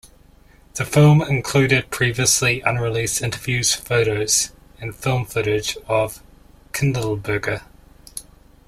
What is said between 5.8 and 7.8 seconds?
of Kindelberger.